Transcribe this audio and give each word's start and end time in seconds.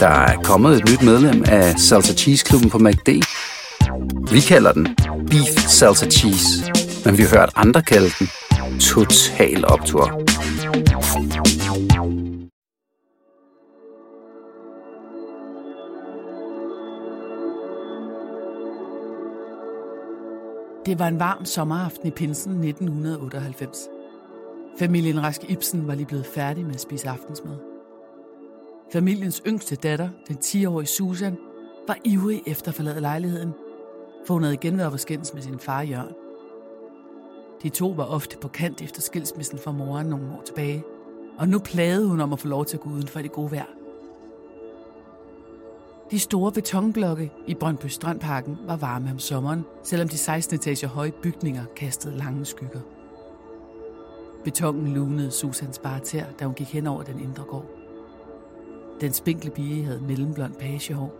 Der 0.00 0.08
er 0.08 0.42
kommet 0.42 0.76
et 0.76 0.90
nyt 0.90 1.02
medlem 1.02 1.44
af 1.48 1.78
Salsa 1.78 2.14
Cheese 2.14 2.44
Klubben 2.44 2.70
på 2.70 2.78
MACD. 2.78 3.08
Vi 4.32 4.40
kalder 4.40 4.72
den 4.72 4.96
Beef 5.30 5.68
Salsa 5.68 6.06
Cheese, 6.10 6.72
men 7.04 7.18
vi 7.18 7.22
har 7.22 7.38
hørt 7.38 7.50
andre 7.56 7.82
kalde 7.82 8.10
den 8.18 8.28
Total 8.80 9.64
Optor. 9.64 10.22
Det 20.86 20.98
var 20.98 21.08
en 21.08 21.18
varm 21.18 21.44
sommeraften 21.44 22.08
i 22.08 22.10
pinsen 22.10 22.64
1998. 22.64 23.88
Familien 24.78 25.22
Rask 25.22 25.40
Ibsen 25.48 25.86
var 25.86 25.94
lige 25.94 26.06
blevet 26.06 26.26
færdig 26.26 26.64
med 26.64 26.74
at 26.74 26.80
spise 26.80 27.08
aftensmad. 27.08 27.75
Familiens 28.92 29.42
yngste 29.46 29.76
datter, 29.76 30.08
den 30.28 30.36
10-årige 30.36 30.86
Susan, 30.86 31.38
var 31.86 31.96
ivrig 32.04 32.42
efter 32.46 32.68
at 32.68 32.74
forlade 32.74 33.00
lejligheden, 33.00 33.52
for 34.26 34.34
hun 34.34 34.42
havde 34.42 34.54
igen 34.54 34.78
været 34.78 35.00
skændes 35.00 35.34
med 35.34 35.42
sin 35.42 35.58
far 35.58 35.82
Jørgen. 35.82 36.14
De 37.62 37.68
to 37.68 37.88
var 37.88 38.04
ofte 38.04 38.38
på 38.38 38.48
kant 38.48 38.82
efter 38.82 39.00
skilsmissen 39.00 39.58
fra 39.58 39.72
moren 39.72 40.06
nogle 40.06 40.26
år 40.32 40.42
tilbage, 40.46 40.84
og 41.38 41.48
nu 41.48 41.58
plagede 41.58 42.08
hun 42.08 42.20
om 42.20 42.32
at 42.32 42.38
få 42.38 42.48
lov 42.48 42.64
til 42.64 42.76
at 42.76 42.80
gå 42.80 42.90
uden 42.90 43.08
for 43.08 43.20
det 43.20 43.32
gode 43.32 43.50
vejr. 43.50 43.66
De 46.10 46.18
store 46.18 46.52
betonblokke 46.52 47.32
i 47.46 47.54
Brøndby 47.54 47.86
Strandparken 47.86 48.58
var 48.66 48.76
varme 48.76 49.10
om 49.10 49.18
sommeren, 49.18 49.64
selvom 49.82 50.08
de 50.08 50.18
16 50.18 50.54
etager 50.54 50.88
høje 50.88 51.12
bygninger 51.22 51.64
kastede 51.76 52.16
lange 52.16 52.44
skygger. 52.44 52.80
Betongen 54.44 54.94
lunede 54.94 55.30
Susans 55.30 55.78
bare 55.78 56.00
tær, 56.00 56.24
da 56.40 56.44
hun 56.44 56.54
gik 56.54 56.72
hen 56.72 56.86
over 56.86 57.02
den 57.02 57.20
indre 57.20 57.44
gård. 57.44 57.75
Den 59.00 59.12
spinkle 59.12 59.50
pige 59.50 59.84
havde 59.84 60.00
mellemblond 60.00 60.54
pagehår. 60.54 61.14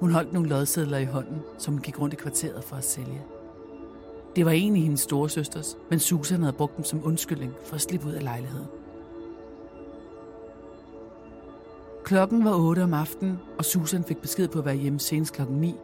Hun 0.00 0.12
holdt 0.12 0.32
nogle 0.32 0.48
lodsedler 0.48 0.98
i 0.98 1.04
hånden, 1.04 1.42
som 1.58 1.74
hun 1.74 1.82
gik 1.82 2.00
rundt 2.00 2.14
i 2.14 2.16
kvarteret 2.16 2.64
for 2.64 2.76
at 2.76 2.84
sælge. 2.84 3.22
Det 4.36 4.44
var 4.44 4.50
egentlig 4.50 4.82
hendes 4.82 5.00
storesøsters, 5.00 5.76
men 5.90 5.98
Susan 5.98 6.40
havde 6.40 6.52
brugt 6.52 6.76
dem 6.76 6.84
som 6.84 7.06
undskyldning 7.06 7.52
for 7.64 7.74
at 7.74 7.80
slippe 7.80 8.06
ud 8.06 8.12
af 8.12 8.22
lejligheden. 8.22 8.66
Klokken 12.04 12.44
var 12.44 12.54
8 12.54 12.82
om 12.82 12.94
aftenen, 12.94 13.38
og 13.58 13.64
Susan 13.64 14.04
fik 14.04 14.18
besked 14.18 14.48
på 14.48 14.58
at 14.58 14.64
være 14.64 14.76
hjemme 14.76 15.00
senest 15.00 15.32
klokken 15.34 15.56
9. 15.56 15.74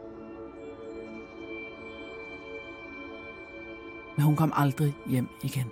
Men 4.15 4.25
hun 4.25 4.35
kom 4.35 4.53
aldrig 4.55 4.95
hjem 5.09 5.27
igen. 5.43 5.71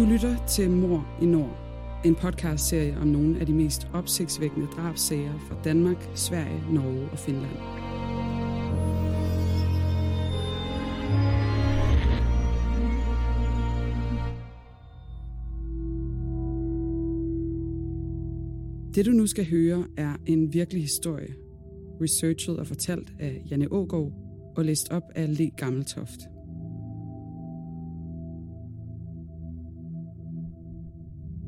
Du 0.00 0.04
lytter 0.04 0.46
til 0.46 0.70
Mor 0.70 1.18
i 1.22 1.26
Nord, 1.26 1.56
en 2.04 2.14
podcastserie 2.14 2.98
om 3.00 3.06
nogle 3.06 3.40
af 3.40 3.46
de 3.46 3.52
mest 3.52 3.88
opsigtsvækkende 3.92 4.66
drabsager 4.66 5.38
fra 5.38 5.56
Danmark, 5.64 6.08
Sverige, 6.14 6.64
Norge 6.72 7.10
og 7.10 7.18
Finland. 7.18 7.56
Det 18.94 19.06
du 19.06 19.10
nu 19.10 19.26
skal 19.26 19.50
høre 19.50 19.84
er 19.96 20.16
en 20.26 20.52
virkelig 20.52 20.82
historie, 20.82 21.34
researchet 22.02 22.58
og 22.58 22.66
fortalt 22.66 23.12
af 23.18 23.42
Janne 23.50 23.72
Ågaard 23.72 24.12
og 24.56 24.64
læst 24.64 24.90
op 24.90 25.04
af 25.14 25.38
Le 25.38 25.50
Gammeltoft. 25.56 26.20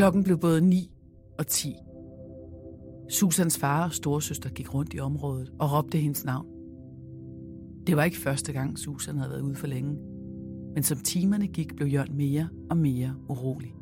Klokken 0.00 0.24
blev 0.24 0.38
både 0.38 0.60
9 0.60 0.90
og 1.38 1.46
10. 1.46 1.74
Susans 3.08 3.58
far 3.58 3.84
og 3.84 3.92
storesøster 3.92 4.50
gik 4.50 4.74
rundt 4.74 4.94
i 4.94 5.00
området 5.00 5.52
og 5.58 5.72
råbte 5.72 5.98
hendes 5.98 6.24
navn. 6.24 6.46
Det 7.86 7.96
var 7.96 8.04
ikke 8.04 8.16
første 8.16 8.52
gang, 8.52 8.78
Susan 8.78 9.16
havde 9.16 9.30
været 9.30 9.40
ude 9.40 9.54
for 9.54 9.66
længe. 9.66 9.98
Men 10.74 10.82
som 10.82 10.98
timerne 10.98 11.46
gik, 11.46 11.76
blev 11.76 11.88
Jørgen 11.88 12.16
mere 12.16 12.48
og 12.70 12.76
mere 12.76 13.14
urolig. 13.28 13.74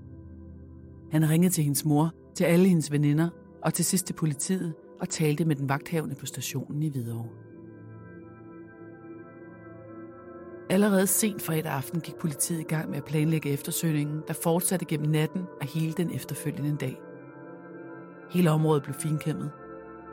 Han 1.11 1.31
ringede 1.31 1.53
til 1.53 1.65
hendes 1.65 1.85
mor, 1.85 2.15
til 2.35 2.45
alle 2.45 2.69
hendes 2.69 2.93
veninder 2.93 3.29
og 3.63 3.75
til 3.75 3.85
sidst 3.85 4.07
til 4.07 4.15
politiet 4.15 4.75
og 5.01 5.09
talte 5.09 5.45
med 5.45 5.57
den 5.57 5.69
vagthavende 5.69 6.15
på 6.15 6.27
stationen 6.27 6.83
i 6.83 6.89
Hvidovre. 6.89 7.48
Allerede 10.71 11.07
sent 11.07 11.43
fredag 11.43 11.73
aften 11.73 12.01
gik 12.01 12.15
politiet 12.15 12.61
i 12.61 12.63
gang 12.63 12.91
med 12.91 12.99
at 12.99 13.05
planlægge 13.05 13.51
eftersøgningen, 13.51 14.23
der 14.29 14.35
fortsatte 14.35 14.87
gennem 14.87 15.11
natten 15.11 15.47
og 15.61 15.67
hele 15.67 15.93
den 15.93 16.15
efterfølgende 16.15 16.77
dag. 16.77 17.01
Hele 18.31 18.51
området 18.51 18.83
blev 18.83 18.95
finkæmmet. 18.95 19.51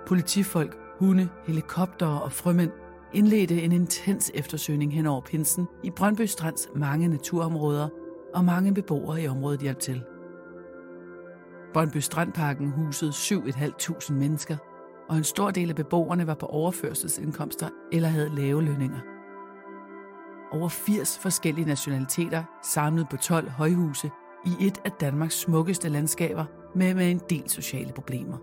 Politifolk, 0.08 0.78
hunde, 1.00 1.30
helikoptere 1.46 2.22
og 2.22 2.32
frømænd 2.32 2.72
indledte 3.14 3.62
en 3.62 3.72
intens 3.72 4.32
eftersøgning 4.34 4.94
hen 4.94 5.06
over 5.06 5.22
pinsen 5.22 5.68
i 5.84 5.90
Brøndby 5.90 6.26
Strands 6.26 6.68
mange 6.76 7.08
naturområder, 7.08 7.90
og 8.34 8.46
mange 8.46 8.74
beboere 8.74 9.22
i 9.22 9.28
området 9.28 9.60
hjalp 9.60 9.80
til. 9.80 10.04
Brøndby 11.74 11.98
Strandparken 11.98 12.70
husede 12.70 13.12
7.500 13.12 14.14
mennesker, 14.14 14.58
og 15.10 15.18
en 15.18 15.24
stor 15.24 15.52
del 15.52 15.70
af 15.70 15.76
beboerne 15.76 16.28
var 16.28 16.36
på 16.36 16.46
overførselsindkomster 16.46 17.70
eller 17.92 18.10
havde 18.10 18.36
lave 18.36 18.64
lønninger. 18.64 19.15
Over 20.56 20.70
80 20.70 21.20
forskellige 21.20 21.66
nationaliteter 21.66 22.44
samlet 22.64 23.10
på 23.10 23.18
12 23.18 23.50
højhuse 23.50 24.12
i 24.46 24.68
et 24.68 24.82
af 24.86 24.92
Danmarks 24.92 25.40
smukkeste 25.40 25.90
landskaber 25.90 26.46
med, 26.76 26.94
med 26.94 27.12
en 27.12 27.22
del 27.30 27.50
sociale 27.50 27.94
problemer. 27.94 28.38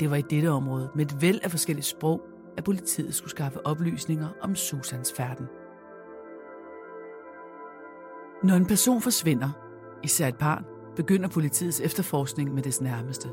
Det 0.00 0.10
var 0.10 0.16
i 0.16 0.22
dette 0.22 0.50
område 0.50 0.90
med 0.94 1.06
et 1.06 1.22
væld 1.22 1.40
af 1.42 1.50
forskellige 1.50 1.84
sprog, 1.84 2.22
at 2.56 2.64
politiet 2.64 3.14
skulle 3.14 3.30
skaffe 3.30 3.66
oplysninger 3.66 4.28
om 4.40 4.56
Susans 4.56 5.12
færden. 5.12 5.46
Når 8.42 8.54
en 8.54 8.66
person 8.66 9.00
forsvinder, 9.00 9.50
især 10.02 10.28
et 10.28 10.38
barn, 10.38 10.64
begynder 10.96 11.28
politiets 11.28 11.80
efterforskning 11.80 12.54
med 12.54 12.62
dets 12.62 12.80
nærmeste. 12.80 13.28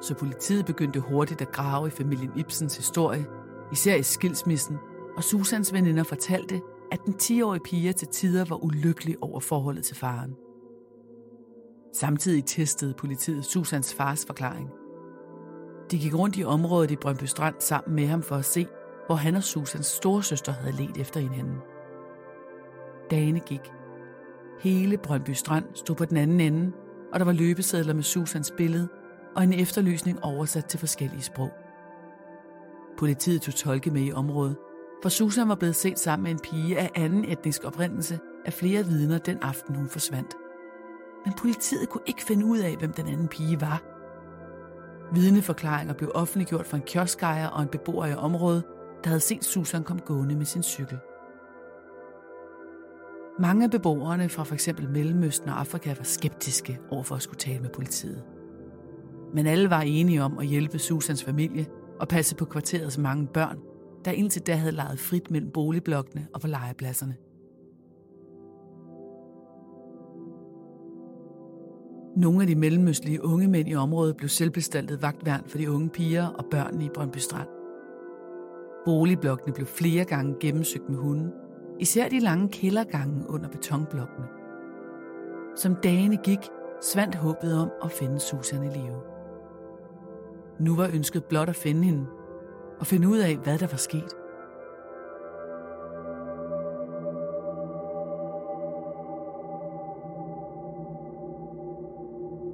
Så 0.00 0.14
politiet 0.14 0.66
begyndte 0.66 1.00
hurtigt 1.00 1.42
at 1.42 1.52
grave 1.52 1.86
i 1.86 1.90
familien 1.90 2.32
Ibsens 2.36 2.76
historie, 2.76 3.26
især 3.72 3.94
i 3.94 4.02
skilsmissen, 4.02 4.78
og 5.16 5.24
Susans 5.24 5.72
veninder 5.72 6.02
fortalte, 6.02 6.60
at 6.92 7.00
den 7.06 7.14
10-årige 7.22 7.62
pige 7.62 7.92
til 7.92 8.08
tider 8.08 8.44
var 8.44 8.64
ulykkelig 8.64 9.16
over 9.20 9.40
forholdet 9.40 9.84
til 9.84 9.96
faren. 9.96 10.34
Samtidig 11.92 12.44
testede 12.44 12.94
politiet 12.94 13.44
Susans 13.44 13.94
fars 13.94 14.26
forklaring– 14.26 14.70
de 15.90 15.98
gik 15.98 16.14
rundt 16.14 16.36
i 16.36 16.44
området 16.44 16.90
i 16.90 16.96
Brøndby 16.96 17.24
Strand 17.24 17.54
sammen 17.58 17.94
med 17.94 18.06
ham 18.06 18.22
for 18.22 18.36
at 18.36 18.44
se, 18.44 18.66
hvor 19.06 19.14
han 19.14 19.34
og 19.34 19.42
Susans 19.42 19.86
storesøster 19.86 20.52
havde 20.52 20.76
let 20.76 20.96
efter 20.96 21.20
hinanden. 21.20 21.56
Dagene 23.10 23.40
gik. 23.40 23.72
Hele 24.60 24.96
Brøndby 24.96 25.30
Strand 25.30 25.64
stod 25.74 25.96
på 25.96 26.04
den 26.04 26.16
anden 26.16 26.40
ende, 26.40 26.72
og 27.12 27.18
der 27.18 27.24
var 27.24 27.32
løbesedler 27.32 27.94
med 27.94 28.02
Susans 28.02 28.52
billede 28.56 28.88
og 29.36 29.44
en 29.44 29.52
efterlysning 29.52 30.24
oversat 30.24 30.64
til 30.64 30.78
forskellige 30.78 31.22
sprog. 31.22 31.50
Politiet 32.98 33.42
tog 33.42 33.54
tolke 33.54 33.90
med 33.90 34.02
i 34.02 34.12
området, 34.12 34.56
for 35.04 35.08
Susan 35.08 35.48
var 35.48 35.54
blevet 35.54 35.76
set 35.76 35.98
sammen 35.98 36.22
med 36.22 36.30
en 36.30 36.38
pige 36.38 36.78
af 36.78 36.90
anden 36.94 37.24
etnisk 37.24 37.64
oprindelse 37.64 38.18
af 38.44 38.52
flere 38.52 38.84
vidner 38.84 39.18
den 39.18 39.38
aften, 39.42 39.74
hun 39.74 39.88
forsvandt. 39.88 40.34
Men 41.24 41.34
politiet 41.38 41.88
kunne 41.88 42.04
ikke 42.06 42.22
finde 42.22 42.46
ud 42.46 42.58
af, 42.58 42.76
hvem 42.76 42.92
den 42.92 43.08
anden 43.08 43.28
pige 43.28 43.60
var– 43.60 43.82
Vidneforklaringer 45.14 45.94
blev 45.94 46.10
offentliggjort 46.14 46.66
fra 46.66 46.76
en 46.76 46.82
kioskejer 46.82 47.48
og 47.48 47.62
en 47.62 47.68
beboer 47.68 48.06
i 48.06 48.14
området, 48.14 48.64
der 49.04 49.08
havde 49.08 49.20
set 49.20 49.44
Susan 49.44 49.84
komme 49.84 50.02
gående 50.06 50.34
med 50.34 50.46
sin 50.46 50.62
cykel. 50.62 50.98
Mange 53.38 53.64
af 53.64 53.70
beboerne 53.70 54.28
fra 54.28 54.44
f.eks. 54.44 54.68
Mellemøsten 54.88 55.48
og 55.48 55.60
Afrika 55.60 55.94
var 55.94 56.04
skeptiske 56.04 56.80
over 56.90 57.02
for 57.02 57.14
at 57.14 57.22
skulle 57.22 57.38
tale 57.38 57.60
med 57.60 57.70
politiet. 57.70 58.22
Men 59.34 59.46
alle 59.46 59.70
var 59.70 59.80
enige 59.80 60.22
om 60.22 60.38
at 60.38 60.46
hjælpe 60.46 60.78
Susans 60.78 61.24
familie 61.24 61.66
og 62.00 62.08
passe 62.08 62.36
på 62.36 62.44
kvarterets 62.44 62.98
mange 62.98 63.26
børn, 63.26 63.58
der 64.04 64.10
indtil 64.10 64.42
da 64.42 64.54
havde 64.54 64.72
lejet 64.72 64.98
frit 64.98 65.30
mellem 65.30 65.50
boligblokkene 65.50 66.26
og 66.34 66.40
på 66.40 66.46
legepladserne. 66.46 67.16
Nogle 72.16 72.40
af 72.40 72.46
de 72.46 72.54
mellemøstlige 72.54 73.24
unge 73.24 73.48
mænd 73.48 73.68
i 73.68 73.74
området 73.74 74.16
blev 74.16 74.28
selvbestaltet 74.28 75.02
vagtværn 75.02 75.42
for 75.46 75.58
de 75.58 75.70
unge 75.70 75.88
piger 75.88 76.26
og 76.26 76.44
børnene 76.50 76.84
i 76.84 76.88
Brøndby 76.94 77.18
Strand. 77.18 77.48
Boligblokkene 78.84 79.54
blev 79.54 79.66
flere 79.66 80.04
gange 80.04 80.36
gennemsøgt 80.40 80.88
med 80.88 80.98
hunden, 80.98 81.32
især 81.80 82.08
de 82.08 82.18
lange 82.18 82.48
kældergange 82.48 83.30
under 83.30 83.48
betonblokkene. 83.48 84.26
Som 85.56 85.76
dagene 85.76 86.16
gik, 86.16 86.38
svandt 86.82 87.14
håbet 87.14 87.58
om 87.58 87.70
at 87.82 87.90
finde 87.90 88.20
Susan 88.20 88.64
i 88.64 88.68
live. 88.68 89.00
Nu 90.60 90.76
var 90.76 90.90
ønsket 90.94 91.24
blot 91.24 91.48
at 91.48 91.56
finde 91.56 91.84
hende 91.84 92.06
og 92.80 92.86
finde 92.86 93.08
ud 93.08 93.18
af, 93.18 93.36
hvad 93.36 93.58
der 93.58 93.66
var 93.66 93.76
sket. 93.76 94.14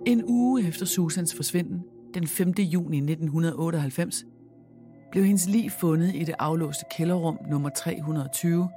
En 0.06 0.24
uge 0.28 0.68
efter 0.68 0.86
Susans 0.86 1.34
forsvinden, 1.34 1.82
den 2.14 2.26
5. 2.26 2.48
juni 2.48 2.96
1998, 2.96 4.24
blev 5.10 5.24
hendes 5.24 5.48
lig 5.48 5.72
fundet 5.72 6.14
i 6.14 6.24
det 6.24 6.34
aflåste 6.38 6.84
kælderrum 6.90 7.38
nummer 7.50 7.68
320 7.68 8.68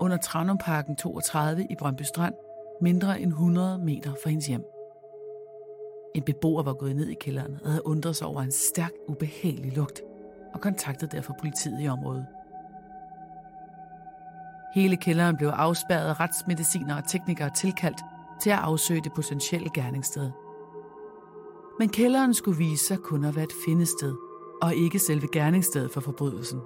under 0.00 0.16
Tranumparken 0.16 0.96
32 0.96 1.66
i 1.70 1.74
Brøndby 1.78 2.02
Strand, 2.02 2.34
mindre 2.80 3.20
end 3.20 3.30
100 3.30 3.78
meter 3.78 4.12
fra 4.22 4.30
hendes 4.30 4.46
hjem. 4.46 4.64
En 6.14 6.22
beboer 6.22 6.62
var 6.62 6.72
gået 6.72 6.96
ned 6.96 7.08
i 7.08 7.14
kælderen 7.20 7.56
og 7.64 7.70
havde 7.70 7.86
undret 7.86 8.16
sig 8.16 8.26
over 8.26 8.42
en 8.42 8.52
stærk, 8.52 8.92
ubehagelig 9.08 9.76
lugt 9.76 10.02
og 10.54 10.60
kontaktede 10.60 11.16
derfor 11.16 11.34
politiet 11.40 11.84
i 11.84 11.88
området. 11.88 12.26
Hele 14.74 14.96
kælderen 14.96 15.36
blev 15.36 15.48
afspærret 15.48 16.08
af 16.08 16.20
retsmediciner 16.20 16.96
og 16.96 17.08
teknikere 17.08 17.50
tilkaldt 17.56 18.00
til 18.40 18.50
at 18.50 18.58
afsøge 18.58 19.00
det 19.04 19.12
potentielle 19.12 19.70
gerningssted. 19.74 20.30
Men 21.78 21.88
kælderen 21.88 22.34
skulle 22.34 22.58
vise 22.58 22.84
sig 22.84 22.98
kun 22.98 23.24
at 23.24 23.36
være 23.36 23.44
et 23.44 23.52
findested, 23.64 24.14
og 24.62 24.74
ikke 24.74 24.98
selve 24.98 25.28
gerningsstedet 25.32 25.90
for 25.90 26.00
forbrydelsen. 26.00 26.60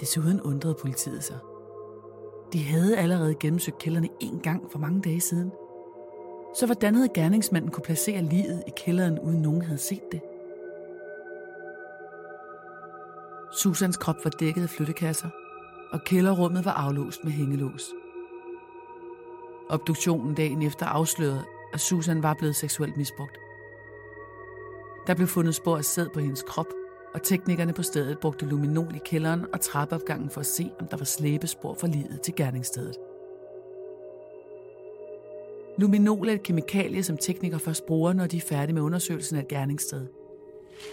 Desuden 0.00 0.40
undrede 0.40 0.74
politiet 0.80 1.24
sig. 1.24 1.38
De 2.52 2.64
havde 2.64 2.98
allerede 2.98 3.34
gennemsøgt 3.34 3.78
kælderne 3.78 4.08
en 4.20 4.40
gang 4.40 4.72
for 4.72 4.78
mange 4.78 5.00
dage 5.00 5.20
siden. 5.20 5.52
Så 6.56 6.66
hvordan 6.66 6.94
havde 6.94 7.08
gerningsmanden 7.14 7.70
kunne 7.70 7.84
placere 7.84 8.22
livet 8.22 8.62
i 8.66 8.70
kælderen, 8.76 9.18
uden 9.18 9.42
nogen 9.42 9.62
havde 9.62 9.78
set 9.78 10.12
det? 10.12 10.20
Susans 13.52 13.96
krop 13.96 14.16
var 14.24 14.30
dækket 14.30 14.62
af 14.62 14.68
flyttekasser, 14.68 15.28
og 15.92 16.04
kælderrummet 16.04 16.64
var 16.64 16.72
aflåst 16.72 17.24
med 17.24 17.32
hængelås. 17.32 17.90
Obduktionen 19.68 20.34
dagen 20.34 20.62
efter 20.62 20.86
afslørede, 20.86 21.44
at 21.72 21.80
Susan 21.80 22.22
var 22.22 22.34
blevet 22.34 22.56
seksuelt 22.56 22.96
misbrugt. 22.96 23.38
Der 25.06 25.14
blev 25.14 25.28
fundet 25.28 25.54
spor 25.54 25.76
af 25.76 25.84
sæd 25.84 26.08
på 26.14 26.20
hendes 26.20 26.42
krop, 26.42 26.66
og 27.14 27.22
teknikerne 27.22 27.72
på 27.72 27.82
stedet 27.82 28.18
brugte 28.18 28.46
luminol 28.46 28.94
i 28.94 29.00
kælderen 29.04 29.46
og 29.52 29.60
trappeopgangen 29.60 30.30
for 30.30 30.40
at 30.40 30.46
se, 30.46 30.70
om 30.80 30.86
der 30.86 30.96
var 30.96 31.04
slæbespor 31.04 31.74
for 31.74 31.86
livet 31.86 32.20
til 32.20 32.34
gerningsstedet. 32.34 32.96
Luminol 35.78 36.28
er 36.28 36.32
et 36.32 36.42
kemikalie, 36.42 37.02
som 37.02 37.16
teknikere 37.16 37.60
først 37.60 37.86
bruger, 37.86 38.12
når 38.12 38.26
de 38.26 38.36
er 38.36 38.40
færdige 38.40 38.74
med 38.74 38.82
undersøgelsen 38.82 39.36
af 39.36 39.40
et 39.40 39.48
gerningssted. 39.48 40.06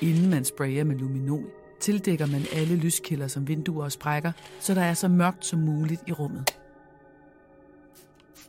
Inden 0.01 0.29
man 0.29 0.45
sprayer 0.45 0.83
med 0.83 0.95
luminol, 0.95 1.45
tildækker 1.79 2.25
man 2.25 2.41
alle 2.53 2.75
lyskilder 2.75 3.27
som 3.27 3.47
vinduer 3.47 3.83
og 3.83 3.91
sprækker, 3.91 4.31
så 4.59 4.73
der 4.73 4.81
er 4.81 4.93
så 4.93 5.07
mørkt 5.07 5.45
som 5.45 5.59
muligt 5.59 6.01
i 6.07 6.11
rummet. 6.11 6.57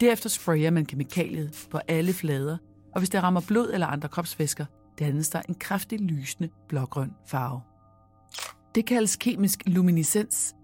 Derefter 0.01 0.29
sprayer 0.29 0.71
man 0.71 0.87
kemikaliet 0.87 1.67
på 1.71 1.79
alle 1.89 2.13
flader, 2.13 2.57
og 2.95 3.01
hvis 3.01 3.11
det 3.11 3.23
rammer 3.23 3.41
blod 3.49 3.71
eller 3.73 3.87
andre 3.87 4.09
kropsvæsker, 4.09 4.65
dannes 4.99 5.29
der 5.29 5.43
en 5.49 5.55
kraftig 5.55 6.01
lysende 6.01 6.49
blågrøn 6.69 7.13
farve. 7.27 7.61
Det 8.75 8.87
kaldes 8.87 9.17
kemisk 9.17 9.63
luminescens, 9.67 10.55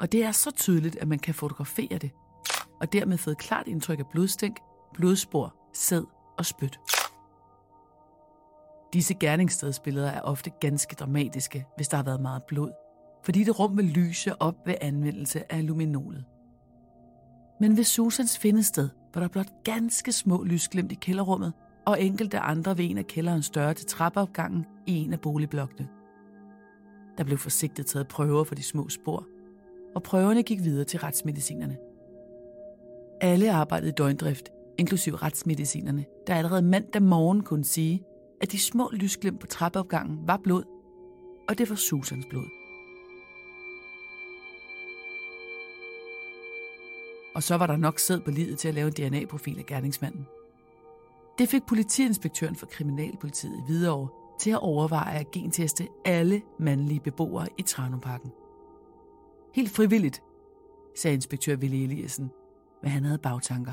og 0.00 0.12
det 0.12 0.24
er 0.24 0.32
så 0.32 0.50
tydeligt, 0.50 0.96
at 0.96 1.08
man 1.08 1.18
kan 1.18 1.34
fotografere 1.34 1.98
det, 1.98 2.10
og 2.80 2.92
dermed 2.92 3.18
få 3.18 3.30
et 3.30 3.38
klart 3.38 3.66
indtryk 3.66 3.98
af 3.98 4.06
blodstænk, 4.12 4.58
blodspor, 4.94 5.54
sæd 5.74 6.04
og 6.38 6.46
spyt. 6.46 6.78
Disse 8.92 9.14
gerningsstedsbilleder 9.14 10.10
er 10.10 10.20
ofte 10.20 10.50
ganske 10.60 10.94
dramatiske, 10.94 11.66
hvis 11.76 11.88
der 11.88 11.96
har 11.96 12.04
været 12.04 12.20
meget 12.20 12.42
blod, 12.42 12.70
fordi 13.24 13.44
det 13.44 13.58
rum 13.58 13.76
vil 13.76 13.84
lyse 13.84 14.42
op 14.42 14.66
ved 14.66 14.74
anvendelse 14.80 15.52
af 15.52 15.66
luminolet. 15.66 16.24
Men 17.60 17.76
ved 17.76 17.84
Susans 17.84 18.38
findested 18.38 18.88
var 19.14 19.20
der 19.20 19.28
blot 19.28 19.64
ganske 19.64 20.12
små 20.12 20.42
lysglimt 20.42 20.92
i 20.92 20.94
kælderrummet, 20.94 21.52
og 21.86 22.02
enkelte 22.02 22.38
andre 22.38 22.78
ved 22.78 22.90
en 22.90 22.98
af 22.98 23.06
kælderens 23.06 23.50
døre 23.50 23.74
til 23.74 23.86
trappeopgangen 23.86 24.66
i 24.86 24.96
en 24.96 25.12
af 25.12 25.20
boligblokkene. 25.20 25.88
Der 27.18 27.24
blev 27.24 27.38
forsigtigt 27.38 27.88
taget 27.88 28.08
prøver 28.08 28.44
for 28.44 28.54
de 28.54 28.62
små 28.62 28.88
spor, 28.88 29.26
og 29.94 30.02
prøverne 30.02 30.42
gik 30.42 30.64
videre 30.64 30.84
til 30.84 31.00
retsmedicinerne. 31.00 31.76
Alle 33.20 33.52
arbejdede 33.52 33.88
i 33.90 33.92
døgndrift, 33.92 34.48
inklusiv 34.78 35.14
retsmedicinerne, 35.14 36.04
der 36.26 36.34
allerede 36.34 36.62
mandag 36.62 37.02
morgen 37.02 37.42
kunne 37.42 37.64
sige, 37.64 38.02
at 38.40 38.52
de 38.52 38.58
små 38.58 38.90
lysglimt 38.92 39.40
på 39.40 39.46
trappeopgangen 39.46 40.18
var 40.26 40.36
blod, 40.36 40.64
og 41.48 41.58
det 41.58 41.70
var 41.70 41.76
Susans 41.76 42.26
blod. 42.26 42.46
Og 47.34 47.42
så 47.42 47.56
var 47.56 47.66
der 47.66 47.76
nok 47.76 47.98
sæd 47.98 48.20
på 48.20 48.30
livet 48.30 48.58
til 48.58 48.68
at 48.68 48.74
lave 48.74 48.86
en 48.86 48.92
DNA-profil 48.92 49.58
af 49.58 49.66
gerningsmanden. 49.66 50.26
Det 51.38 51.48
fik 51.48 51.62
politiinspektøren 51.68 52.56
for 52.56 52.66
Kriminalpolitiet 52.66 53.58
i 53.58 53.62
Hvidovre 53.66 54.08
til 54.40 54.50
at 54.50 54.62
overveje 54.62 55.18
at 55.18 55.30
genteste 55.30 55.88
alle 56.04 56.42
mandlige 56.58 57.00
beboere 57.00 57.46
i 57.58 57.62
Tranumparken. 57.62 58.32
Helt 59.54 59.70
frivilligt, 59.70 60.22
sagde 60.96 61.14
inspektør 61.14 61.56
Ville 61.56 61.84
Eliassen, 61.84 62.30
men 62.82 62.90
han 62.90 63.04
havde 63.04 63.18
bagtanker. 63.18 63.72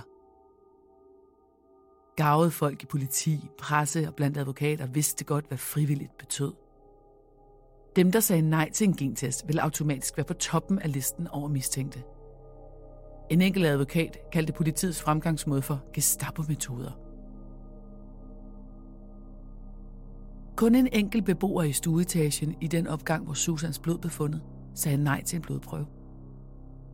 Gavede 2.15 2.51
folk 2.51 2.83
i 2.83 2.85
politi, 2.85 3.49
presse 3.59 4.07
og 4.07 4.15
blandt 4.15 4.37
advokater 4.37 4.85
vidste 4.85 5.25
godt, 5.25 5.47
hvad 5.47 5.57
frivilligt 5.57 6.17
betød. 6.17 6.53
Dem, 7.95 8.11
der 8.11 8.19
sagde 8.19 8.41
nej 8.41 8.71
til 8.71 8.87
en 8.87 8.95
gentest, 8.95 9.47
ville 9.47 9.63
automatisk 9.63 10.17
være 10.17 10.25
på 10.25 10.33
toppen 10.33 10.79
af 10.79 10.93
listen 10.93 11.27
over 11.27 11.47
mistænkte. 11.47 12.03
En 13.29 13.41
enkelt 13.41 13.65
advokat 13.65 14.17
kaldte 14.31 14.53
politiets 14.53 15.01
fremgangsmåde 15.01 15.61
for 15.61 15.83
Gestapo-metoder. 15.93 16.91
Kun 20.55 20.75
en 20.75 20.87
enkelt 20.93 21.25
beboer 21.25 21.63
i 21.63 21.71
stueetagen 21.71 22.55
i 22.61 22.67
den 22.67 22.87
opgang, 22.87 23.25
hvor 23.25 23.33
Susans 23.33 23.79
blod 23.79 23.97
blev 23.97 24.11
fundet, 24.11 24.41
sagde 24.73 24.97
nej 24.97 25.23
til 25.23 25.35
en 25.35 25.41
blodprøve. 25.41 25.85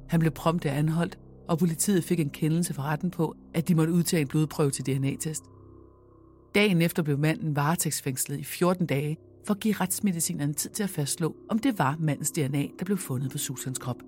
Han 0.09 0.19
blev 0.19 0.31
prompte 0.31 0.71
anholdt 0.71 1.19
og 1.51 1.57
politiet 1.57 2.03
fik 2.03 2.19
en 2.19 2.29
kendelse 2.29 2.73
fra 2.73 2.83
retten 2.83 3.11
på, 3.11 3.35
at 3.53 3.67
de 3.67 3.75
måtte 3.75 3.93
udtage 3.93 4.21
en 4.21 4.27
blodprøve 4.27 4.71
til 4.71 4.85
DNA-test. 4.85 5.43
Dagen 6.55 6.81
efter 6.81 7.03
blev 7.03 7.19
manden 7.19 7.55
varetægtsfængslet 7.55 8.39
i 8.39 8.43
14 8.43 8.85
dage 8.85 9.17
for 9.45 9.53
at 9.53 9.59
give 9.59 9.73
retsmedicineren 9.73 10.53
tid 10.53 10.69
til 10.69 10.83
at 10.83 10.89
fastslå, 10.89 11.35
om 11.49 11.59
det 11.59 11.79
var 11.79 11.95
mandens 11.99 12.31
DNA, 12.31 12.67
der 12.79 12.85
blev 12.85 12.97
fundet 12.97 13.31
på 13.31 13.37
Susans 13.37 13.79
krop. 13.79 14.03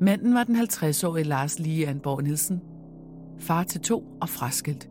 Manden 0.00 0.34
var 0.34 0.44
den 0.44 0.56
50-årige 0.56 1.24
Lars 1.24 1.58
Lige 1.58 1.88
Anborg 1.88 2.22
Nielsen, 2.22 2.60
far 3.38 3.64
til 3.64 3.80
to 3.80 4.04
og 4.20 4.28
fraskilt. 4.28 4.90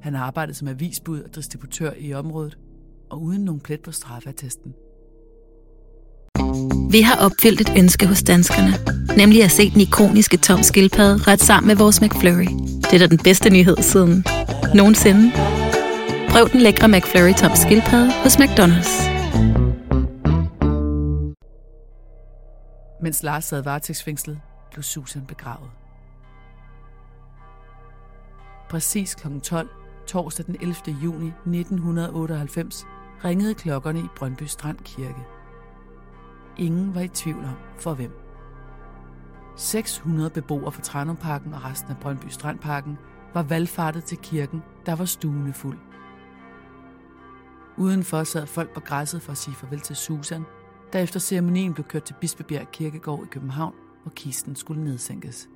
Han 0.00 0.14
arbejdede 0.14 0.54
som 0.54 0.68
avisbud 0.68 1.22
og 1.22 1.34
distributør 1.34 1.92
i 1.98 2.12
området, 2.12 2.58
og 3.10 3.22
uden 3.22 3.44
nogen 3.44 3.60
plet 3.60 3.82
på 3.82 3.92
straffeattesten. 3.92 4.74
Vi 6.94 7.00
har 7.00 7.16
opfyldt 7.16 7.60
et 7.60 7.72
ønske 7.78 8.06
hos 8.06 8.22
danskerne, 8.22 8.72
nemlig 9.16 9.44
at 9.44 9.50
se 9.50 9.70
den 9.70 9.80
ikoniske 9.80 10.36
tom 10.36 10.62
skildpadde 10.62 11.30
ret 11.30 11.40
sammen 11.40 11.66
med 11.66 11.76
vores 11.76 12.00
McFlurry. 12.00 12.46
Det 12.82 12.92
er 12.92 12.98
da 12.98 13.06
den 13.06 13.18
bedste 13.18 13.50
nyhed 13.50 13.76
siden 13.76 14.24
nogensinde. 14.74 15.32
Prøv 16.28 16.48
den 16.48 16.60
lækre 16.60 16.88
McFlurry 16.88 17.32
tom 17.32 17.50
skildpadde 17.54 18.12
hos 18.22 18.36
McDonald's. 18.36 18.92
Mens 23.02 23.22
Lars 23.22 23.44
sad 23.44 23.62
varetægtsfængslet, 23.62 24.40
blev 24.72 24.82
Susan 24.82 25.22
begravet. 25.28 25.70
Præcis 28.70 29.14
kl. 29.14 29.28
12, 29.42 29.68
torsdag 30.06 30.46
den 30.46 30.56
11. 30.60 30.74
juni 31.04 31.26
1998, 31.26 32.86
ringede 33.24 33.54
klokkerne 33.54 33.98
i 33.98 34.08
Brøndby 34.16 34.44
Strand 34.44 34.78
Kirke. 34.84 35.33
Ingen 36.58 36.94
var 36.94 37.00
i 37.00 37.08
tvivl 37.08 37.44
om, 37.44 37.56
for 37.78 37.94
hvem. 37.94 38.10
600 39.56 40.30
beboere 40.30 40.72
fra 40.72 40.82
Tranumparken 40.82 41.54
og 41.54 41.64
resten 41.64 41.90
af 41.90 41.96
Brøndby 41.96 42.28
Strandparken 42.28 42.98
var 43.34 43.42
valgfartet 43.42 44.04
til 44.04 44.18
kirken, 44.18 44.62
der 44.86 44.94
var 44.94 45.04
stuende 45.04 45.52
fuld. 45.52 45.78
Udenfor 47.76 48.24
sad 48.24 48.46
folk 48.46 48.74
på 48.74 48.80
græsset 48.80 49.22
for 49.22 49.32
at 49.32 49.38
sige 49.38 49.54
farvel 49.54 49.80
til 49.80 49.96
Susan, 49.96 50.42
der 50.92 50.98
efter 50.98 51.20
ceremonien 51.20 51.74
blev 51.74 51.84
kørt 51.84 52.02
til 52.02 52.14
Bispebjerg 52.20 52.70
Kirkegård 52.72 53.24
i 53.24 53.28
København, 53.30 53.74
hvor 54.02 54.12
kisten 54.16 54.56
skulle 54.56 54.84
nedsænkes. 54.84 55.48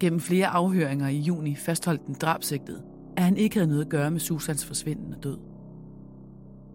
Gennem 0.00 0.20
flere 0.20 0.46
afhøringer 0.46 1.08
i 1.08 1.18
juni 1.18 1.56
fastholdt 1.56 2.06
den 2.06 2.14
drabsigtede, 2.14 2.82
at 3.16 3.22
han 3.22 3.36
ikke 3.36 3.56
havde 3.56 3.68
noget 3.68 3.84
at 3.84 3.90
gøre 3.90 4.10
med 4.10 4.20
Susans 4.20 4.66
forsvinden 4.66 5.14
og 5.14 5.22
død. 5.22 5.49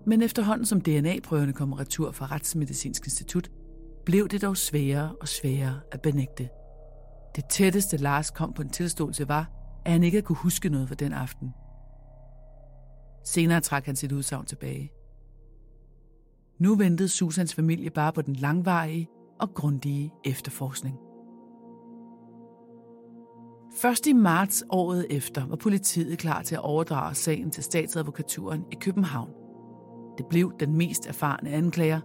Men 0.07 0.21
efterhånden 0.21 0.65
som 0.65 0.81
DNA-prøverne 0.81 1.53
kom 1.53 1.73
retur 1.73 2.11
fra 2.11 2.25
Retsmedicinsk 2.25 3.05
Institut, 3.05 3.51
blev 4.05 4.27
det 4.27 4.41
dog 4.41 4.57
sværere 4.57 5.15
og 5.21 5.27
sværere 5.27 5.79
at 5.91 6.01
benægte. 6.01 6.49
Det 7.35 7.45
tætteste 7.49 7.97
Lars 7.97 8.31
kom 8.31 8.53
på 8.53 8.61
en 8.61 8.69
tilståelse 8.69 9.27
var, 9.27 9.51
at 9.85 9.91
han 9.91 10.03
ikke 10.03 10.21
kunne 10.21 10.35
huske 10.35 10.69
noget 10.69 10.87
for 10.87 10.95
den 10.95 11.13
aften. 11.13 11.53
Senere 13.25 13.61
trak 13.61 13.85
han 13.85 13.95
sit 13.95 14.11
udsagn 14.11 14.45
tilbage. 14.45 14.91
Nu 16.59 16.75
ventede 16.75 17.09
Susans 17.09 17.55
familie 17.55 17.89
bare 17.89 18.13
på 18.13 18.21
den 18.21 18.35
langvarige 18.35 19.07
og 19.39 19.53
grundige 19.53 20.11
efterforskning. 20.25 20.97
Først 23.77 24.07
i 24.07 24.13
marts 24.13 24.63
året 24.69 25.07
efter 25.09 25.45
var 25.45 25.55
politiet 25.55 26.17
klar 26.19 26.41
til 26.41 26.55
at 26.55 26.61
overdrage 26.61 27.15
sagen 27.15 27.51
til 27.51 27.63
statsadvokaturen 27.63 28.65
i 28.71 28.75
København. 28.75 29.44
Det 30.17 30.25
blev 30.25 30.53
den 30.59 30.77
mest 30.77 31.07
erfarne 31.07 31.49
anklager, 31.49 31.99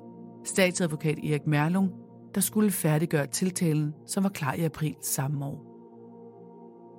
statsadvokat 0.45 1.19
Erik 1.19 1.47
Merlung, 1.47 1.91
der 2.35 2.41
skulle 2.41 2.71
færdiggøre 2.71 3.27
tiltalen, 3.27 3.95
som 4.07 4.23
var 4.23 4.31
klar 4.31 4.55
i 4.55 4.65
april 4.65 4.95
samme 5.03 5.45
år. 5.45 5.67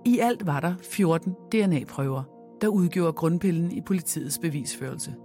I 0.05 0.19
alt 0.19 0.45
var 0.45 0.59
der 0.59 0.73
14 0.81 1.33
DNA-prøver, 1.51 2.23
der 2.61 2.67
udgjorde 2.67 3.13
grundpillen 3.13 3.71
i 3.71 3.81
politiets 3.81 4.39
bevisførelse. 4.39 5.15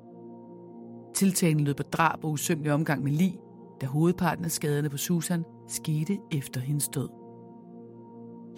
Tiltalen 1.14 1.64
lød 1.64 1.74
på 1.74 1.82
drab 1.82 2.24
og 2.24 2.30
usømmelig 2.30 2.72
omgang 2.72 3.02
med 3.02 3.12
lig, 3.12 3.38
da 3.80 3.86
hovedparten 3.86 4.44
af 4.44 4.50
skaderne 4.50 4.90
på 4.90 4.96
Susan 4.96 5.44
skete 5.68 6.18
efter 6.32 6.60
hendes 6.60 6.88
død. 6.88 7.08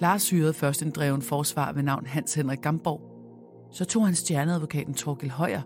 Lars 0.00 0.30
hyrede 0.30 0.52
først 0.52 0.82
en 0.82 0.90
dreven 0.90 1.22
forsvar 1.22 1.72
ved 1.72 1.82
navn 1.82 2.06
Hans 2.06 2.34
Henrik 2.34 2.60
Gamborg. 2.60 3.00
Så 3.70 3.84
tog 3.84 4.06
han 4.06 4.14
stjerneadvokaten 4.14 4.94
Torkel 4.94 5.30
Højer, 5.30 5.62